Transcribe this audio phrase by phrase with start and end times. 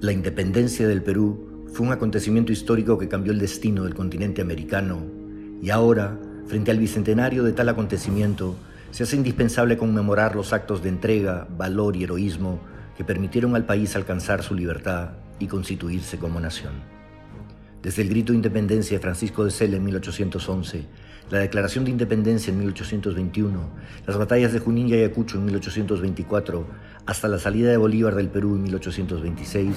[0.00, 5.02] La independencia del Perú fue un acontecimiento histórico que cambió el destino del continente americano
[5.60, 6.16] y ahora,
[6.46, 8.54] frente al bicentenario de tal acontecimiento,
[8.92, 12.60] se hace indispensable conmemorar los actos de entrega, valor y heroísmo
[12.96, 16.97] que permitieron al país alcanzar su libertad y constituirse como nación.
[17.82, 20.84] Desde el grito de independencia de Francisco de Sela en 1811,
[21.30, 23.70] la Declaración de Independencia en 1821,
[24.04, 26.66] las batallas de Junín y Ayacucho en 1824,
[27.06, 29.76] hasta la salida de Bolívar del Perú en 1826,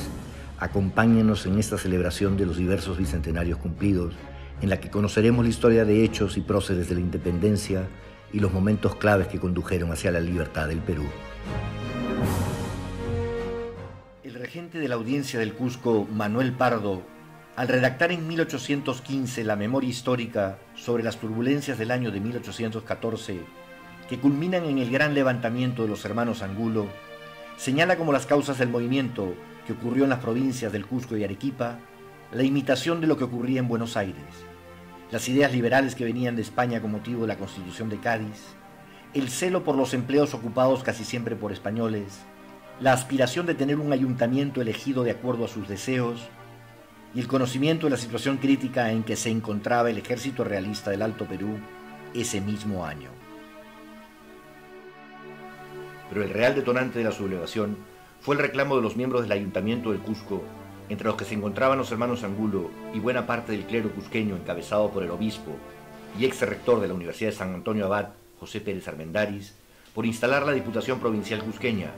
[0.57, 4.15] acompáñenos en esta celebración de los diversos bicentenarios cumplidos,
[4.61, 7.87] en la que conoceremos la historia de hechos y próceres de la independencia
[8.33, 11.05] y los momentos claves que condujeron hacia la libertad del Perú.
[14.23, 17.03] El regente de la audiencia del Cusco, Manuel Pardo,
[17.55, 23.41] al redactar en 1815 la memoria histórica sobre las turbulencias del año de 1814,
[24.07, 26.87] que culminan en el gran levantamiento de los hermanos Angulo,
[27.57, 29.33] señala como las causas del movimiento
[29.67, 31.79] que ocurrió en las provincias del Cusco y Arequipa,
[32.31, 34.23] la imitación de lo que ocurría en Buenos Aires,
[35.11, 38.55] las ideas liberales que venían de España con motivo de la Constitución de Cádiz,
[39.13, 42.21] el celo por los empleos ocupados casi siempre por españoles,
[42.79, 46.29] la aspiración de tener un ayuntamiento elegido de acuerdo a sus deseos,
[47.13, 51.01] y el conocimiento de la situación crítica en que se encontraba el ejército realista del
[51.01, 51.57] Alto Perú
[52.13, 53.09] ese mismo año.
[56.09, 57.77] Pero el real detonante de la sublevación
[58.21, 60.43] fue el reclamo de los miembros del ayuntamiento del Cusco,
[60.89, 64.89] entre los que se encontraban los hermanos Angulo y buena parte del clero cusqueño encabezado
[64.89, 65.55] por el obispo
[66.19, 68.09] y ex rector de la Universidad de San Antonio Abad,
[68.39, 69.55] José Pérez Armendáriz,
[69.93, 71.91] por instalar la Diputación Provincial Cusqueña,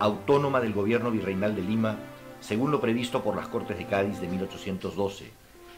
[0.00, 1.96] autónoma del gobierno virreinal de Lima
[2.40, 5.30] según lo previsto por las Cortes de Cádiz de 1812,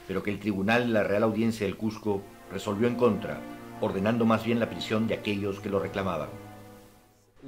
[0.07, 3.41] pero que el Tribunal de la Real Audiencia del Cusco resolvió en contra,
[3.81, 6.29] ordenando más bien la prisión de aquellos que lo reclamaban.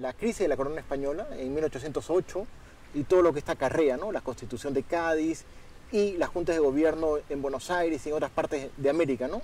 [0.01, 2.47] La crisis de la corona española en 1808
[2.95, 4.13] y todo lo que está acarrea, ¿no?
[4.13, 5.45] la constitución de Cádiz
[5.91, 9.29] y las juntas de gobierno en Buenos Aires y en otras partes de América.
[9.29, 9.43] ¿no?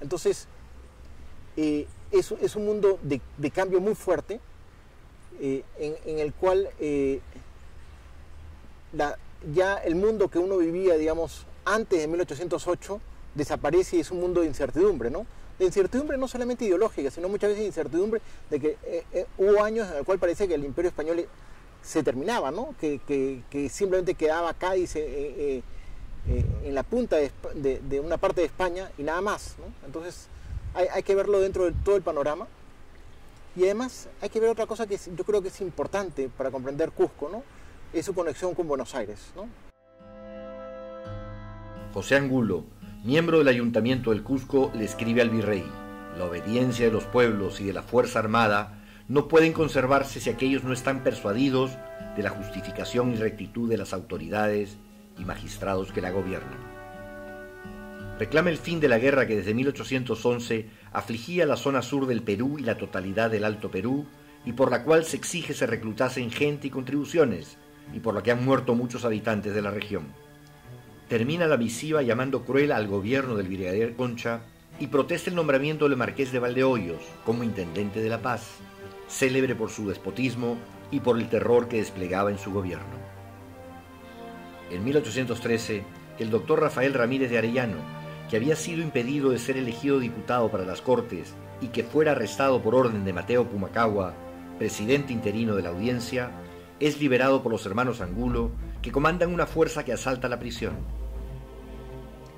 [0.00, 0.46] Entonces,
[1.56, 4.40] eh, es, un mundo de, cambio muy fuerte
[5.40, 7.20] eh, en, el cual eh,
[9.54, 13.00] ya el mundo que uno vivía, digamos, antes de 1808
[13.34, 15.26] desaparece y es un mundo de incertidumbre, ¿no?
[15.58, 19.62] De incertidumbre no solamente ideológica, sino muchas veces de incertidumbre de que eh, eh, hubo
[19.62, 21.26] años en el cual parece que el imperio español
[21.82, 22.74] se terminaba, ¿no?
[22.80, 23.40] Que,
[23.70, 25.62] simplemente quedaba Cádiz eh,
[26.26, 29.86] en la punta de, una parte de España y nada más, ¿no?
[29.86, 30.26] Entonces
[30.74, 32.46] hay, hay que verlo dentro de todo el panorama.
[33.56, 36.92] Y además hay que ver otra cosa que yo creo que es importante para comprender
[36.92, 37.42] Cusco, ¿no?
[37.92, 39.32] Es su conexión con Buenos Aires.
[41.92, 42.64] José Angulo,
[43.04, 45.64] miembro del Ayuntamiento del Cusco, le escribe al virrey,
[46.16, 50.64] la obediencia de los pueblos y de la Fuerza Armada no pueden conservarse si aquellos
[50.64, 51.72] no están persuadidos
[52.16, 54.76] de la justificación y rectitud de las autoridades
[55.18, 56.58] y magistrados que la gobiernan.
[58.18, 62.58] Reclama el fin de la guerra que desde 1811 afligía la zona sur del Perú
[62.58, 64.06] y la totalidad del Alto Perú
[64.44, 67.56] y por la cual se exige se reclutasen gente y contribuciones
[67.92, 70.06] y por la que han muerto muchos habitantes de la región.
[71.08, 74.40] Termina la misiva llamando cruel al gobierno del brigadier Concha
[74.78, 78.58] y protesta el nombramiento del marqués de Valdehoyos como intendente de La Paz,
[79.08, 80.58] célebre por su despotismo
[80.90, 83.08] y por el terror que desplegaba en su gobierno.
[84.70, 85.82] En 1813,
[86.18, 87.78] el doctor Rafael Ramírez de Arellano,
[88.28, 92.62] que había sido impedido de ser elegido diputado para las Cortes y que fuera arrestado
[92.62, 94.14] por orden de Mateo Pumacagua,
[94.58, 96.30] presidente interino de la audiencia,
[96.80, 98.50] es liberado por los hermanos Angulo,
[98.82, 100.74] que comandan una fuerza que asalta la prisión.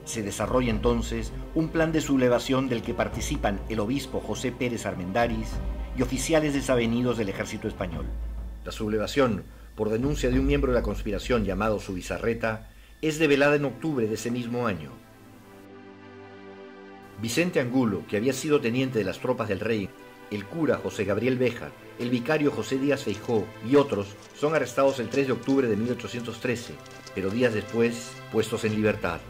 [0.04, 5.48] Se desarrolla entonces un plan de sublevación del que participan el obispo José Pérez Armendáriz
[5.96, 8.06] y oficiales desavenidos del ejército español.
[8.64, 9.44] La sublevación,
[9.76, 12.70] por denuncia de un miembro de la conspiración llamado Subizarreta,
[13.02, 14.90] es develada en octubre de ese mismo año.
[17.20, 19.90] Vicente Angulo, que había sido teniente de las tropas del rey,
[20.30, 25.08] el cura José Gabriel Béjar, el vicario José Díaz Feijó y otros son arrestados el
[25.08, 26.74] 3 de octubre de 1813,
[27.14, 29.20] pero días después puestos en libertad.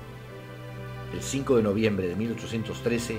[1.14, 3.19] El 5 de noviembre de 1813,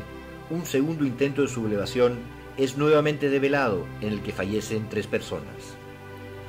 [0.50, 2.20] un segundo intento de sublevación
[2.58, 5.76] es nuevamente develado en el que fallecen tres personas.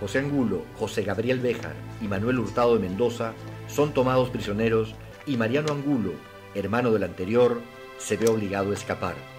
[0.01, 3.35] José Angulo, José Gabriel Béjar y Manuel Hurtado de Mendoza
[3.69, 4.95] son tomados prisioneros
[5.27, 6.13] y Mariano Angulo,
[6.55, 7.61] hermano del anterior,
[7.99, 9.32] se ve obligado a escapar.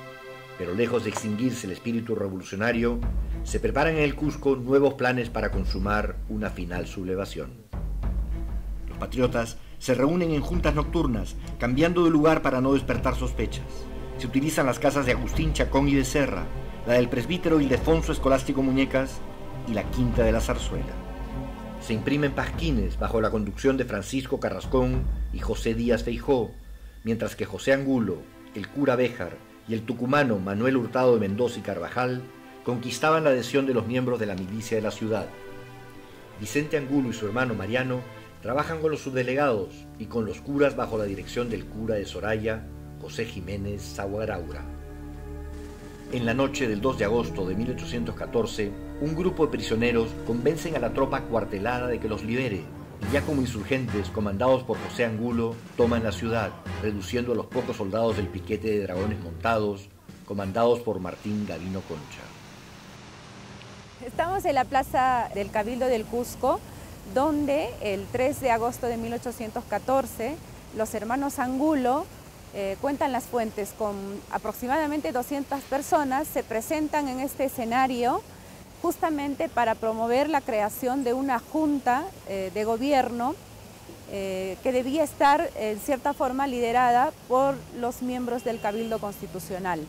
[0.57, 2.99] Pero lejos de extinguirse el espíritu revolucionario,
[3.43, 7.51] se preparan en el Cusco nuevos planes para consumar una final sublevación.
[8.87, 13.65] Los patriotas se reúnen en juntas nocturnas, cambiando de lugar para no despertar sospechas.
[14.17, 16.45] Se utilizan las casas de Agustín Chacón y de Serra,
[16.87, 19.19] la del presbítero Ildefonso Escolástico Muñecas
[19.67, 20.93] y la quinta de la Zarzuela.
[21.81, 25.03] se imprimen pasquines bajo la conducción de Francisco Carrascón
[25.33, 26.51] y José Díaz Feijó,
[27.03, 28.19] mientras que José Angulo,
[28.55, 29.35] el cura Béjar
[29.67, 32.21] y el tucumano Manuel Hurtado de Mendoza y Carvajal
[32.63, 35.27] conquistaban la adhesión de los miembros de la milicia de la ciudad.
[36.39, 38.01] Vicente Angulo y su hermano Mariano
[38.41, 39.69] trabajan con los subdelegados
[39.99, 42.63] y con los curas bajo la dirección del cura de Soraya,
[43.01, 44.63] José Jiménez Zaguaraura.
[46.11, 48.71] En la noche del 2 de agosto de 1814,
[49.01, 52.63] un grupo de prisioneros convencen a la tropa cuartelada de que los libere,
[53.11, 56.51] ya como insurgentes, comandados por José Angulo, toman la ciudad,
[56.81, 59.89] reduciendo a los pocos soldados del piquete de dragones montados,
[60.25, 62.21] comandados por Martín Gavino Concha.
[64.05, 66.59] Estamos en la plaza del Cabildo del Cusco,
[67.13, 70.35] donde el 3 de agosto de 1814
[70.75, 72.05] los hermanos Angulo,
[72.55, 73.95] eh, cuentan las fuentes, con
[74.31, 78.21] aproximadamente 200 personas, se presentan en este escenario
[78.83, 83.33] justamente para promover la creación de una junta eh, de gobierno
[84.11, 89.79] eh, que debía estar en cierta forma liderada por los miembros del Cabildo Constitucional.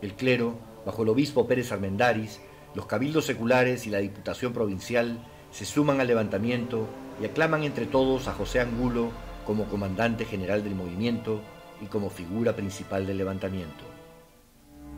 [0.00, 0.54] El clero,
[0.86, 2.40] bajo el obispo Pérez Armendáriz,
[2.74, 5.18] los cabildos seculares y la Diputación Provincial
[5.50, 6.86] se suman al levantamiento
[7.20, 9.10] y aclaman entre todos a José Angulo
[9.46, 11.42] como comandante general del movimiento
[11.82, 13.84] y como figura principal del levantamiento.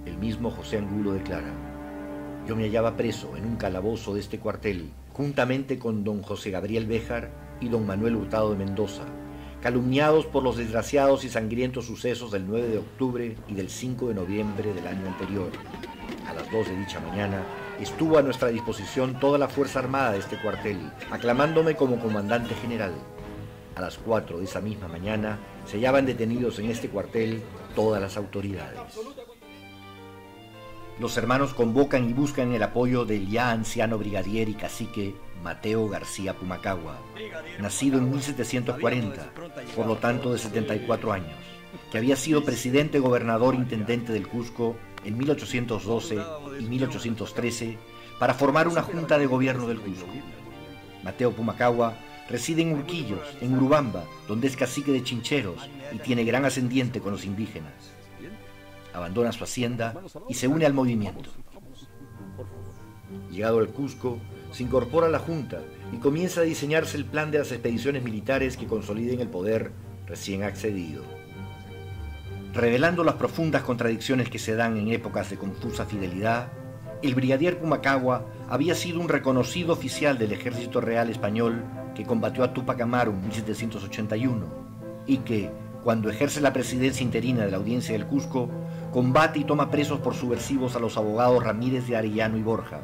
[0.06, 1.52] El mismo José Angulo declara,
[2.48, 6.86] yo me hallaba preso en un calabozo de este cuartel, juntamente con don José Gabriel
[6.86, 7.30] Béjar
[7.60, 9.02] y don Manuel Hurtado de Mendoza,
[9.60, 14.14] calumniados por los desgraciados y sangrientos sucesos del 9 de octubre y del 5 de
[14.14, 15.50] noviembre del año anterior.
[16.26, 17.44] A las 2 de dicha mañana,
[17.78, 22.94] estuvo a nuestra disposición toda la Fuerza Armada de este cuartel, aclamándome como comandante general.
[23.76, 27.42] A las 4 de esa misma mañana se hallaban detenidos en este cuartel
[27.74, 28.80] todas las autoridades.
[31.00, 35.14] Los hermanos convocan y buscan el apoyo del ya anciano brigadier y cacique
[35.44, 36.98] Mateo García Pumacagua,
[37.60, 39.30] nacido en 1740,
[39.76, 41.36] por lo tanto de 74 años,
[41.92, 46.18] que había sido presidente, gobernador, intendente del Cusco en 1812
[46.58, 47.78] y 1813
[48.18, 50.08] para formar una junta de gobierno del Cusco.
[51.04, 51.94] Mateo Pumacagua
[52.28, 57.12] reside en Urquillos, en Urubamba, donde es cacique de Chincheros y tiene gran ascendiente con
[57.12, 57.72] los indígenas.
[58.92, 59.94] Abandona su hacienda
[60.28, 61.30] y se une al movimiento.
[63.30, 64.18] Llegado al Cusco,
[64.50, 65.60] se incorpora a la Junta
[65.92, 69.72] y comienza a diseñarse el plan de las expediciones militares que consoliden el poder
[70.06, 71.04] recién accedido
[72.58, 76.48] revelando las profundas contradicciones que se dan en épocas de confusa fidelidad,
[77.02, 81.62] el brigadier Pumacagua había sido un reconocido oficial del ejército real español
[81.94, 84.46] que combatió a Tupac Amaru en 1781
[85.06, 85.52] y que,
[85.88, 88.50] cuando ejerce la presidencia interina de la audiencia del Cusco,
[88.92, 92.82] combate y toma presos por subversivos a los abogados Ramírez de Arellano y Borja,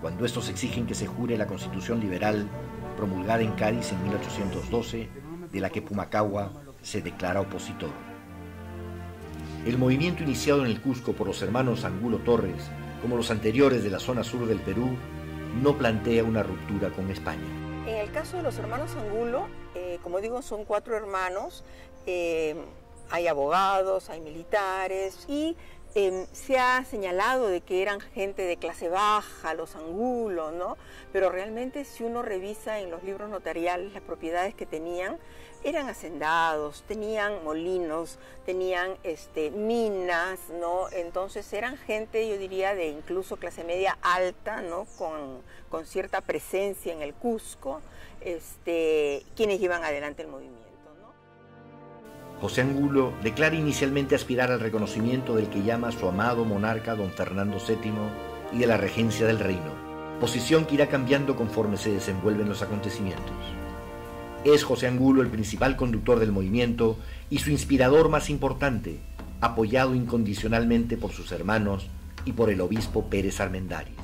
[0.00, 2.48] cuando estos exigen que se jure la constitución liberal
[2.96, 5.08] promulgada en Cádiz en 1812,
[5.50, 7.90] de la que Pumacagua se declara opositor.
[9.66, 12.70] El movimiento iniciado en el Cusco por los hermanos Angulo Torres,
[13.02, 14.90] como los anteriores de la zona sur del Perú,
[15.60, 17.63] no plantea una ruptura con España.
[18.14, 21.64] Caso de los hermanos Angulo, eh, como digo, son cuatro hermanos,
[22.06, 22.54] eh,
[23.10, 25.56] hay abogados, hay militares y
[25.96, 30.76] em, se ha señalado de que eran gente de clase baja, los Angulo, ¿no?
[31.12, 35.18] Pero realmente si uno revisa en los libros notariales las propiedades que tenían,
[35.64, 40.90] eran hacendados, tenían molinos, tenían este, minas, ¿no?
[40.92, 44.86] Entonces eran gente, yo diría, de incluso clase media alta, ¿no?
[44.98, 45.42] Con,
[45.86, 47.80] cierta presencia en el Cusco,
[48.20, 50.62] este, quienes llevan adelante el movimiento.
[52.40, 57.58] José Angulo declara inicialmente aspirar al reconocimiento del que llama su amado monarca don Fernando
[57.58, 57.92] VII
[58.52, 59.72] y de la regencia del reino,
[60.20, 63.63] posición que irá cambiando conforme se desenvuelven los acontecimientos.
[64.44, 66.98] Es José Angulo el principal conductor del movimiento
[67.30, 69.00] y su inspirador más importante,
[69.40, 71.88] apoyado incondicionalmente por sus hermanos
[72.26, 73.96] y por el obispo Pérez Armendáriz.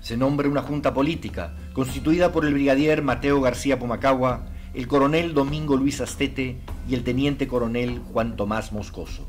[0.00, 5.76] Se nombra una junta política constituida por el brigadier Mateo García Pomacagua, el coronel Domingo
[5.76, 9.28] Luis Astete y el teniente coronel Juan Tomás Moscoso.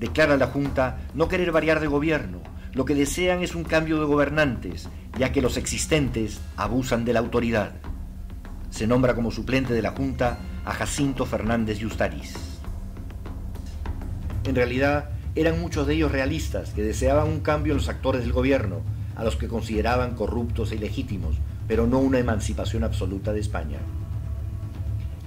[0.00, 2.40] Declara la Junta no querer variar de gobierno,
[2.74, 4.88] lo que desean es un cambio de gobernantes,
[5.18, 7.74] ya que los existentes abusan de la autoridad.
[8.70, 12.34] Se nombra como suplente de la Junta a Jacinto Fernández Yustariz.
[14.44, 18.32] En realidad, eran muchos de ellos realistas que deseaban un cambio en los actores del
[18.32, 18.80] gobierno,
[19.16, 21.36] a los que consideraban corruptos e ilegítimos,
[21.68, 23.78] pero no una emancipación absoluta de España.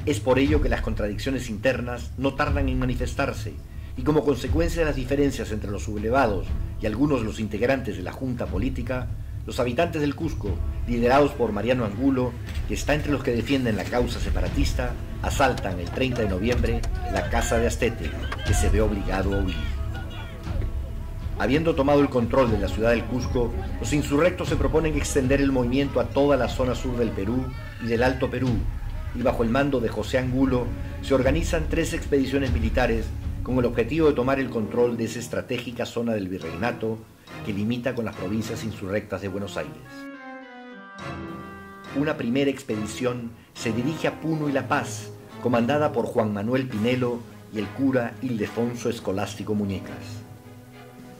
[0.05, 3.53] Es por ello que las contradicciones internas no tardan en manifestarse,
[3.97, 6.47] y como consecuencia de las diferencias entre los sublevados
[6.81, 9.07] y algunos de los integrantes de la Junta Política,
[9.45, 10.49] Los habitantes del Cusco,
[10.87, 12.31] liderados por Mariano Angulo,
[12.67, 16.81] que está entre los que defienden la causa separatista, asaltan el 30 de noviembre
[17.13, 18.09] la casa de Astete,
[18.47, 19.55] que se ve obligado a huir.
[21.37, 25.51] Habiendo tomado el control de la ciudad del Cusco, los insurrectos se proponen extender el
[25.51, 27.45] movimiento a toda la zona sur del Perú
[27.83, 28.49] y del Alto Perú,
[29.13, 30.65] y bajo el mando de José Angulo
[31.03, 33.05] se organizan tres expediciones militares
[33.45, 36.97] con el objetivo de tomar el control de esa estratégica zona del virreinato
[37.45, 39.73] que limita con las provincias insurrectas de Buenos Aires.
[41.95, 45.11] Una primera expedición se dirige a Puno y La Paz,
[45.43, 47.19] comandada por Juan Manuel Pinelo
[47.53, 50.23] y el cura Ildefonso Escolástico Muñecas.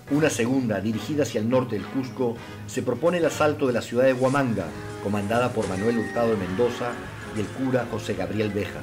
[0.10, 4.06] Una segunda, dirigida hacia el norte del Cusco, se propone el asalto de la ciudad
[4.06, 4.66] de Huamanga,
[5.04, 6.92] comandada por Manuel Hurtado de Mendoza
[7.38, 8.82] y el cura José Gabriel Beja.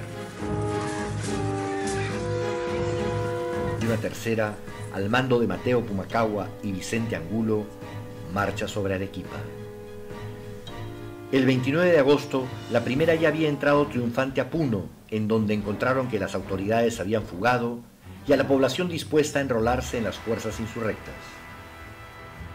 [3.93, 4.55] Una tercera,
[4.95, 7.67] al mando de Mateo Pumacagua y Vicente Angulo,
[8.33, 9.37] marcha sobre Arequipa.
[11.31, 16.09] El 29 de agosto, la primera ya había entrado triunfante a Puno, en donde encontraron
[16.09, 17.81] que las autoridades habían fugado
[18.27, 21.15] y a la población dispuesta a enrolarse en las fuerzas insurrectas.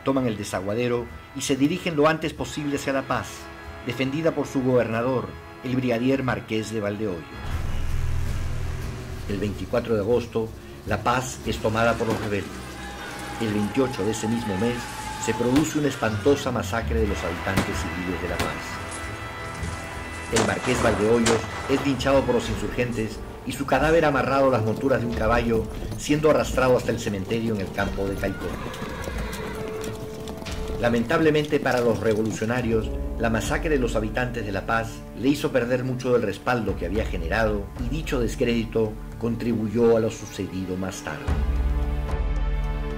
[0.03, 3.27] Toman el desaguadero y se dirigen lo antes posible hacia La Paz,
[3.85, 5.27] defendida por su gobernador,
[5.63, 7.21] el brigadier Marqués de Valdeollo.
[9.29, 10.49] El 24 de agosto,
[10.87, 12.49] La Paz es tomada por los rebeldes.
[13.41, 14.77] El 28 de ese mismo mes
[15.25, 18.55] se produce una espantosa masacre de los habitantes civiles de La Paz.
[20.31, 25.01] El marqués Valdeollos es linchado por los insurgentes y su cadáver amarrado a las monturas
[25.01, 25.65] de un caballo,
[25.97, 28.47] siendo arrastrado hasta el cementerio en el campo de Caicón.
[30.79, 32.89] Lamentablemente para los revolucionarios,
[33.19, 34.87] la masacre de los habitantes de La Paz
[35.19, 40.11] le hizo perder mucho del respaldo que había generado y dicho descrédito contribuyó a lo
[40.11, 41.25] sucedido más tarde.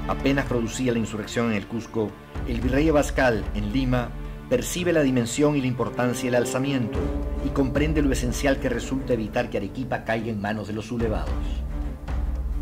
[0.07, 2.09] Apenas producía la insurrección en el Cusco,
[2.47, 4.09] el virrey Abascal, en Lima,
[4.49, 6.97] percibe la dimensión y la importancia del alzamiento
[7.45, 11.29] y comprende lo esencial que resulta evitar que Arequipa caiga en manos de los sublevados.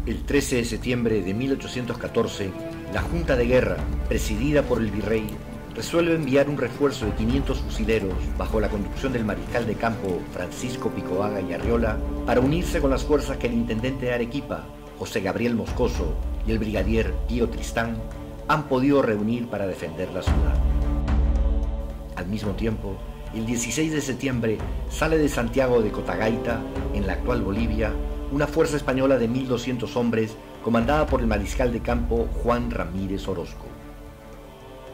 [0.06, 2.52] El 13 de septiembre de 1814,
[2.94, 5.28] la Junta de Guerra, presidida por el virrey,
[5.78, 10.90] resuelve enviar un refuerzo de 500 fusileros bajo la conducción del mariscal de campo Francisco
[10.90, 14.66] Picoaga y Arriola para unirse con las fuerzas que el intendente de Arequipa,
[14.98, 16.16] José Gabriel Moscoso,
[16.48, 17.96] y el brigadier Pío Tristán
[18.48, 20.56] han podido reunir para defender la ciudad.
[22.16, 22.98] Al mismo tiempo,
[23.36, 24.58] el 16 de septiembre
[24.90, 26.60] sale de Santiago de Cotagaita,
[26.96, 27.92] en la actual Bolivia,
[28.32, 33.77] una fuerza española de 1.200 hombres comandada por el mariscal de campo Juan Ramírez Orozco.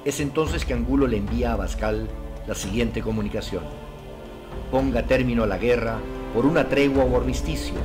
[0.06, 2.10] Es entonces que Angulo le envía a Abascal
[2.46, 3.64] la siguiente comunicación.
[4.70, 5.98] Ponga término a la guerra
[6.34, 7.76] por una tregua o armisticio.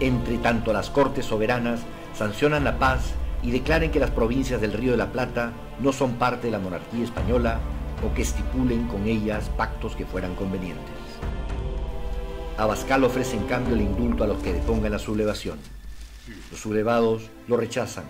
[0.00, 1.80] Entre tanto las Cortes Soberanas
[2.14, 3.12] sancionan la paz
[3.42, 6.58] y declaren que las provincias del Río de la Plata no son parte de la
[6.58, 7.60] monarquía española
[8.02, 10.94] o que estipulen con ellas pactos que fueran convenientes.
[12.56, 15.58] Abascal ofrece en cambio el indulto a los que depongan la sublevación.
[16.50, 18.04] Los sublevados lo rechazan,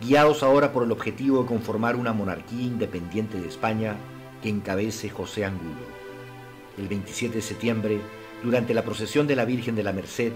[0.00, 3.96] guiados ahora por el objetivo de conformar una monarquía independiente de España
[4.42, 5.94] que encabece José Angulo.
[6.76, 8.00] El 27 de septiembre,
[8.42, 10.32] durante la procesión de la Virgen de la Merced,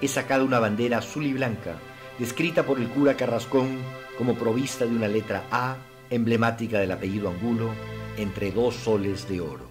[0.00, 1.78] es sacada una bandera azul y blanca,
[2.18, 3.78] descrita por el cura Carrascón
[4.16, 5.76] como provista de una letra A
[6.10, 7.70] emblemática del apellido Angulo
[8.16, 9.66] entre dos soles de oro.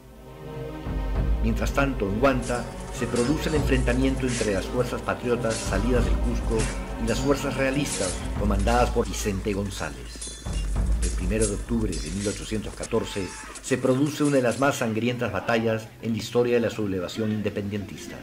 [1.44, 2.63] Mientras tanto, en Guanta
[2.98, 6.58] se produce el enfrentamiento entre las fuerzas patriotas salidas del Cusco
[7.04, 10.44] y las fuerzas realistas comandadas por Vicente González.
[11.04, 13.27] El 1 de octubre de 1814
[13.62, 18.16] se produce una de las más sangrientas batallas en la historia de la sublevación independentista.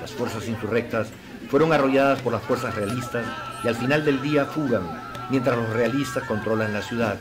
[0.00, 1.06] Las fuerzas insurrectas
[1.48, 3.24] fueron arrolladas por las fuerzas realistas
[3.62, 4.82] y al final del día fugan
[5.30, 7.20] mientras los realistas controlan la ciudad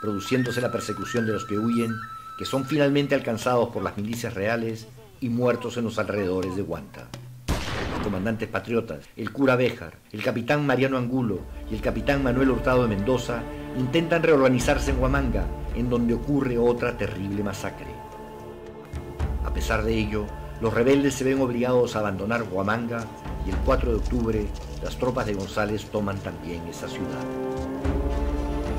[0.00, 1.94] produciéndose la persecución de los que huyen,
[2.38, 4.86] que son finalmente alcanzados por las milicias reales
[5.20, 7.08] y muertos en los alrededores de Guanta.
[7.94, 12.82] Los comandantes patriotas, el cura Béjar, el capitán Mariano Angulo y el capitán Manuel Hurtado
[12.82, 13.42] de Mendoza
[13.78, 17.86] intentan reorganizarse en Huamanga, en donde ocurre otra terrible masacre.
[19.44, 20.26] A pesar de ello,
[20.60, 23.04] los rebeldes se ven obligados a abandonar Huamanga
[23.46, 24.46] y el 4 de octubre
[24.82, 27.24] las tropas de González toman también esa ciudad.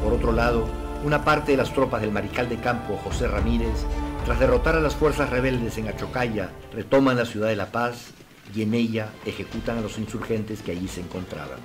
[0.03, 0.65] Por otro lado,
[1.05, 3.85] una parte de las tropas del mariscal de campo José Ramírez,
[4.25, 8.11] tras derrotar a las fuerzas rebeldes en Achocaya, retoman la ciudad de La Paz
[8.53, 11.57] y en ella ejecutan a los insurgentes que allí se encontraban.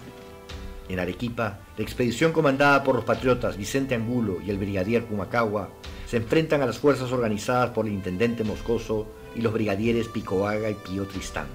[0.88, 5.70] En Arequipa, la expedición comandada por los patriotas Vicente Angulo y el brigadier Pumacagua
[6.06, 10.74] se enfrentan a las fuerzas organizadas por el intendente Moscoso y los brigadieres Picoaga y
[10.74, 11.46] Pío Tristán.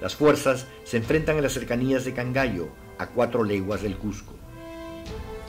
[0.00, 2.68] Las fuerzas se enfrentan en las cercanías de Cangallo,
[2.98, 4.37] a cuatro leguas del Cusco.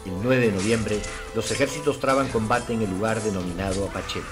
[0.09, 0.99] El 9 de noviembre,
[1.35, 4.25] los ejércitos traban combate en el lugar denominado Apacheta.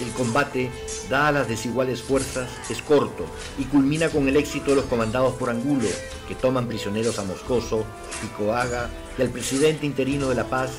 [0.00, 0.70] El combate,
[1.10, 3.26] dadas las desiguales fuerzas, es corto
[3.58, 5.88] y culmina con el éxito de los comandados por Angulo,
[6.28, 7.84] que toman prisioneros a Moscoso,
[8.20, 8.88] Picoaga
[9.18, 10.70] y al presidente interino de La Paz,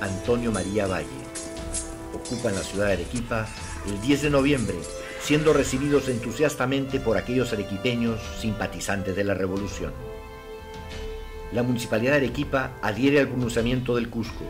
[0.00, 1.08] Antonio María Valle.
[2.14, 3.48] Ocupan la ciudad de Arequipa
[3.88, 4.78] el 10 de noviembre,
[5.20, 9.92] siendo recibidos entusiastamente por aquellos arequipeños simpatizantes de la revolución.
[11.52, 14.44] La municipalidad de Arequipa adhiere al pronunciamiento del Cusco,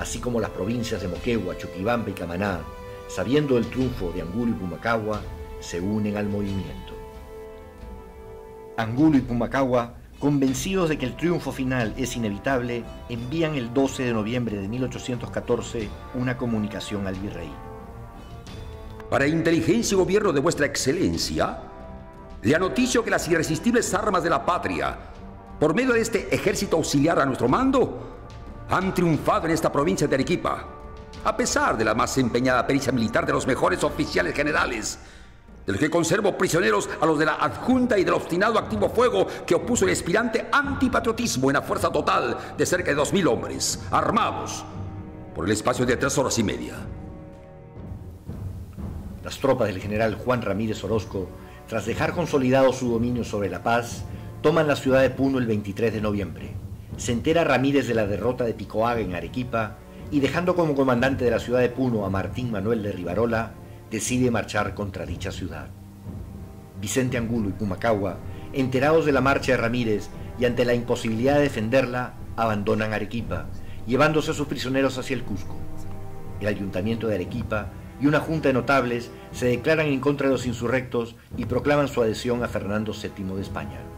[0.00, 2.60] así como las provincias de Moquegua, Chuquibamba y Camaná,
[3.08, 5.22] sabiendo el triunfo de Angulo y Pumacagua,
[5.60, 6.94] se unen al movimiento.
[8.76, 14.12] Angulo y Pumacagua, convencidos de que el triunfo final es inevitable, envían el 12 de
[14.12, 17.52] noviembre de 1814 una comunicación al virrey.
[19.08, 21.60] Para inteligencia y gobierno de vuestra excelencia,
[22.42, 25.11] le anoticio que las irresistibles armas de la patria,
[25.62, 30.16] por medio de este ejército auxiliar a nuestro mando, han triunfado en esta provincia de
[30.16, 30.66] Arequipa
[31.22, 34.98] a pesar de la más empeñada pericia militar de los mejores oficiales generales,
[35.64, 39.24] de los que conservo prisioneros a los de la adjunta y del obstinado activo fuego
[39.46, 43.86] que opuso el aspirante antipatriotismo en la fuerza total de cerca de dos mil hombres,
[43.92, 44.64] armados,
[45.32, 46.74] por el espacio de tres horas y media.
[49.22, 51.28] Las tropas del general Juan Ramírez Orozco,
[51.68, 54.02] tras dejar consolidado su dominio sobre La Paz,
[54.42, 56.50] toman la ciudad de Puno el 23 de noviembre.
[56.96, 59.78] Se entera Ramírez de la derrota de Picoaga en Arequipa
[60.10, 63.52] y dejando como comandante de la ciudad de Puno a Martín Manuel de Rivarola,
[63.88, 65.68] decide marchar contra dicha ciudad.
[66.80, 68.18] Vicente Angulo y Pumacagua,
[68.52, 70.08] enterados de la marcha de Ramírez
[70.40, 73.46] y ante la imposibilidad de defenderla, abandonan Arequipa,
[73.86, 75.54] llevándose a sus prisioneros hacia el Cusco.
[76.40, 77.70] El ayuntamiento de Arequipa
[78.00, 82.02] y una junta de notables se declaran en contra de los insurrectos y proclaman su
[82.02, 83.91] adhesión a Fernando VII de España.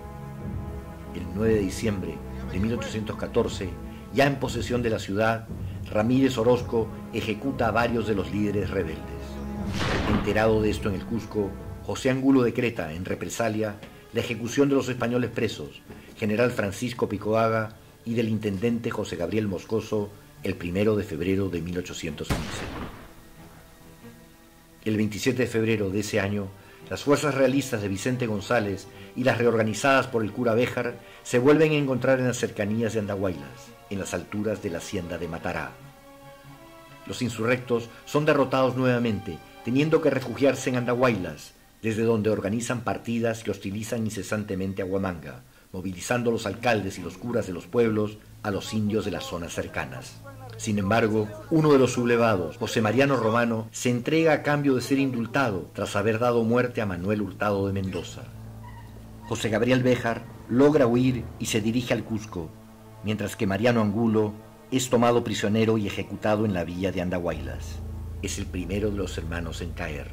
[1.34, 2.14] El 9 de diciembre
[2.52, 3.68] de 1814,
[4.14, 5.48] ya en posesión de la ciudad,
[5.90, 9.02] Ramírez Orozco ejecuta a varios de los líderes rebeldes.
[10.10, 11.50] Enterado de esto en el Cusco,
[11.82, 13.74] José Angulo decreta, en represalia,
[14.12, 15.82] la ejecución de los españoles presos,
[16.16, 20.10] general Francisco Picoaga y del intendente José Gabriel Moscoso,
[20.44, 22.36] el primero de febrero de 1815.
[24.84, 26.46] El 27 de febrero de ese año,
[26.90, 31.72] las fuerzas realistas de Vicente González y las reorganizadas por el cura Béjar se vuelven
[31.72, 35.72] a encontrar en las cercanías de Andahuaylas en las alturas de la hacienda de Matará.
[37.06, 43.50] Los insurrectos son derrotados nuevamente, teniendo que refugiarse en Andahuaylas, desde donde organizan partidas que
[43.50, 45.42] hostilizan incesantemente a Huamanga,
[45.72, 49.24] movilizando a los alcaldes y los curas de los pueblos a los indios de las
[49.24, 50.20] zonas cercanas.
[50.56, 54.98] Sin embargo, uno de los sublevados, José Mariano Romano, se entrega a cambio de ser
[54.98, 58.22] indultado tras haber dado muerte a Manuel Hurtado de Mendoza.
[59.28, 62.50] José Gabriel Béjar logra huir y se dirige al Cusco,
[63.02, 64.32] mientras que Mariano Angulo
[64.70, 67.80] es tomado prisionero y ejecutado en la villa de Andahuaylas.
[68.22, 70.10] Es el primero de los hermanos en caer.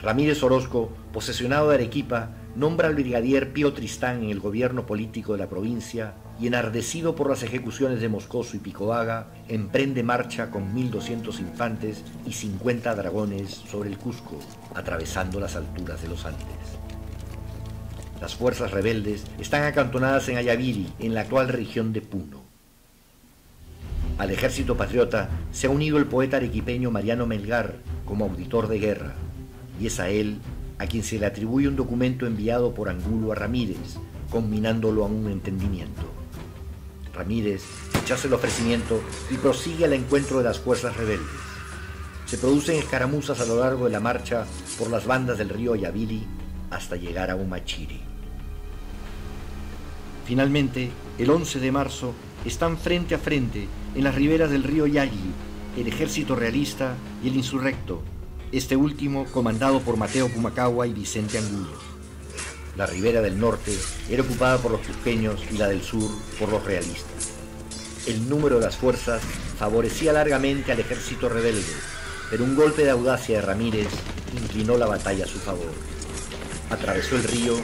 [0.00, 5.38] Ramírez Orozco, posesionado de Arequipa, nombra al brigadier Pío Tristán en el gobierno político de
[5.38, 11.38] la provincia y enardecido por las ejecuciones de Moscoso y Picoaga, emprende marcha con 1.200
[11.38, 14.40] infantes y 50 dragones sobre el Cusco,
[14.74, 16.48] atravesando las alturas de los Andes.
[18.20, 22.42] Las fuerzas rebeldes están acantonadas en Ayaviri, en la actual región de Puno.
[24.18, 29.14] Al ejército patriota se ha unido el poeta arequipeño Mariano Melgar como auditor de guerra,
[29.80, 30.38] y es a él
[30.80, 33.96] a quien se le atribuye un documento enviado por Angulo a Ramírez,
[34.28, 36.11] combinándolo a un entendimiento.
[37.14, 41.28] Ramírez rechaza el ofrecimiento y prosigue al encuentro de las fuerzas rebeldes.
[42.26, 44.46] Se producen escaramuzas a lo largo de la marcha
[44.78, 46.26] por las bandas del río Ayaviri
[46.70, 48.00] hasta llegar a Umachiri.
[50.24, 55.32] Finalmente, el 11 de marzo, están frente a frente, en las riberas del río Yagi,
[55.76, 58.02] el ejército realista y el insurrecto,
[58.50, 61.91] este último comandado por Mateo Pumacagua y Vicente Angulo.
[62.76, 63.76] La ribera del norte
[64.08, 67.30] era ocupada por los cusqueños y la del sur por los realistas.
[68.06, 69.22] El número de las fuerzas
[69.58, 71.72] favorecía largamente al ejército rebelde,
[72.30, 73.88] pero un golpe de audacia de Ramírez
[74.34, 75.70] inclinó la batalla a su favor.
[76.70, 77.56] Atravesó el río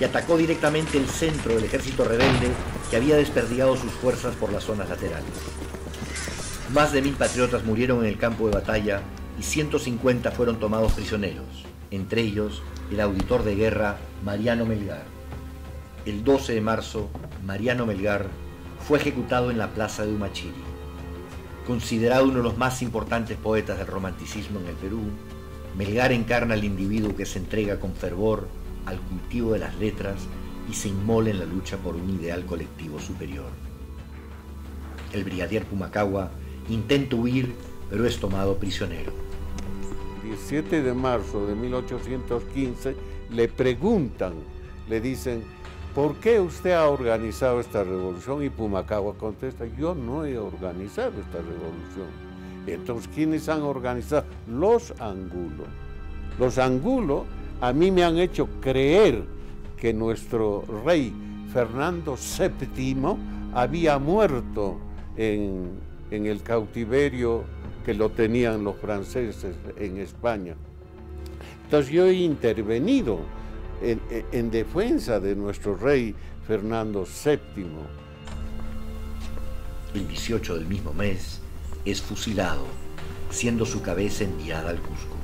[0.00, 2.48] y atacó directamente el centro del ejército rebelde
[2.90, 5.28] que había desperdigado sus fuerzas por las zonas laterales.
[6.72, 9.02] Más de mil patriotas murieron en el campo de batalla
[9.38, 15.04] y 150 fueron tomados prisioneros, entre ellos el auditor de guerra Mariano Melgar.
[16.04, 17.08] El 12 de marzo,
[17.44, 18.26] Mariano Melgar
[18.86, 20.52] fue ejecutado en la plaza de Umachiri.
[21.66, 25.00] Considerado uno de los más importantes poetas del romanticismo en el Perú,
[25.76, 28.48] Melgar encarna al individuo que se entrega con fervor
[28.86, 30.16] al cultivo de las letras
[30.70, 33.50] y se inmola en la lucha por un ideal colectivo superior.
[35.12, 36.30] El brigadier Pumacagua
[36.68, 37.54] intenta huir,
[37.90, 39.12] pero es tomado prisionero.
[40.24, 42.96] 17 de marzo de 1815
[43.30, 44.32] le preguntan,
[44.88, 45.42] le dicen,
[45.94, 48.42] ¿por qué usted ha organizado esta revolución?
[48.42, 52.08] Y Pumacagua contesta, yo no he organizado esta revolución.
[52.66, 54.24] Entonces, ¿quiénes han organizado?
[54.48, 55.68] Los angulos.
[56.38, 57.24] Los angulos
[57.60, 59.22] a mí me han hecho creer
[59.76, 61.12] que nuestro rey
[61.52, 63.16] Fernando VII
[63.52, 64.78] había muerto
[65.16, 65.70] en,
[66.10, 67.44] en el cautiverio
[67.84, 70.54] que lo tenían los franceses en España.
[71.64, 73.20] Entonces yo he intervenido
[73.82, 76.14] en, defensa de nuestro rey
[76.46, 77.66] Fernando VII.
[79.94, 81.40] El 18 del mismo mes
[81.84, 82.64] es fusilado,
[83.30, 85.16] siendo su cabeza enviada al Cusco.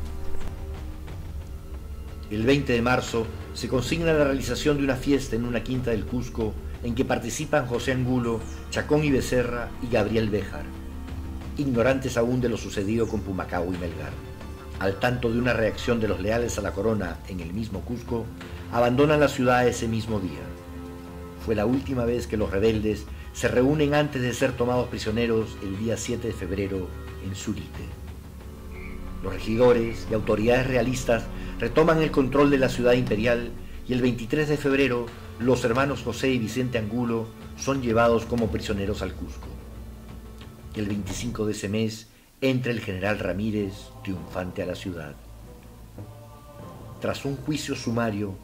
[2.30, 6.04] El 20 de marzo se consigna la realización de una fiesta en una quinta del
[6.04, 10.64] Cusco en que participan José Angulo, Chacón y Becerra y Gabriel Béjar,
[11.60, 14.12] ignorantes aún de lo sucedido con Pumacao y Melgar.
[14.78, 18.24] Al tanto de una reacción de los leales a la corona en el mismo Cusco,
[18.72, 20.40] abandonan la ciudad ese mismo día.
[21.44, 25.78] Fue la última vez que los rebeldes se reúnen antes de ser tomados prisioneros el
[25.78, 26.88] día 7 de febrero
[27.24, 27.84] en Surite.
[29.22, 31.24] Los regidores y autoridades realistas
[31.58, 33.50] retoman el control de la ciudad imperial
[33.86, 35.06] y el 23 de febrero
[35.38, 37.26] los hermanos José y Vicente Angulo
[37.58, 39.49] son llevados como prisioneros al Cusco.
[40.74, 42.06] El 25 de ese mes
[42.40, 45.14] entra el general Ramírez triunfante a la ciudad.
[47.00, 48.34] Tras un juicio sumario,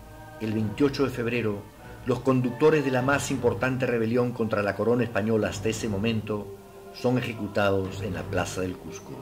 [0.41, 1.62] el 28 de febrero,
[2.05, 6.47] los conductores de la más importante rebelión contra la corona española hasta ese momento
[6.95, 9.12] son ejecutados en la plaza del Cusco.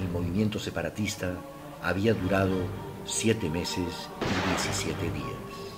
[0.00, 1.34] El movimiento separatista
[1.82, 2.56] había durado
[3.04, 5.70] siete meses y 17 días.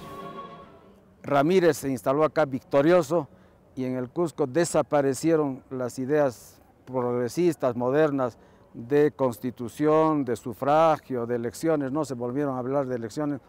[1.23, 3.29] Ramírez se instaló acá victorioso
[3.75, 8.39] y en el Cusco desaparecieron las ideas progresistas, modernas,
[8.75, 13.41] de constitución, de sufragio, de elecciones, no se volvieron a hablar de elecciones.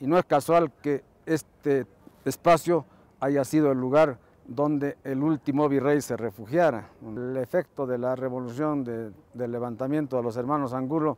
[0.00, 1.86] Y no es casual que este
[2.24, 2.84] espacio
[3.20, 6.90] haya sido el lugar donde el último virrey se refugiara.
[7.02, 11.16] El efecto de la revolución del levantamiento de los hermanos Angulo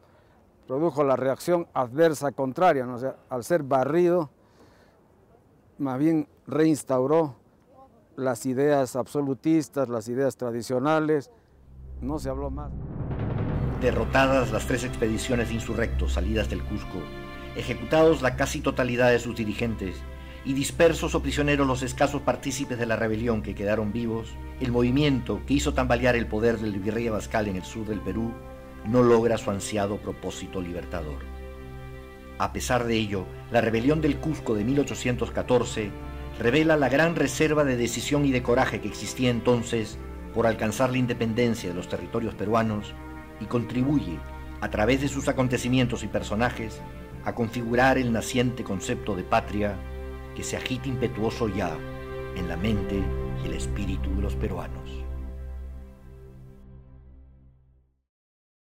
[0.67, 2.99] produjo la reacción adversa contraria, ¿no?
[2.99, 4.31] sea, al ser barrido,
[5.79, 7.37] más bien reinstauró
[8.17, 11.31] las ideas absolutistas, las ideas tradicionales,
[12.01, 12.71] no se habló más.
[13.81, 16.99] Derrotadas las tres expediciones insurrectos salidas del Cusco,
[17.57, 19.97] ejecutados la casi totalidad de sus dirigentes
[20.45, 24.29] y dispersos o prisioneros los escasos partícipes de la rebelión que quedaron vivos,
[24.61, 28.33] el movimiento que hizo tambalear el poder del virrey Abascal en el sur del Perú
[28.87, 31.19] no logra su ansiado propósito libertador.
[32.39, 35.91] A pesar de ello, la rebelión del Cusco de 1814
[36.39, 39.99] revela la gran reserva de decisión y de coraje que existía entonces
[40.35, 42.93] por alcanzar la independencia de los territorios peruanos
[43.41, 44.19] y contribuye,
[44.61, 46.81] a través de sus acontecimientos y personajes,
[47.25, 49.77] a configurar el naciente concepto de patria
[50.35, 51.77] que se agita impetuoso ya
[52.37, 53.03] en la mente
[53.43, 54.84] y el espíritu de los peruanos.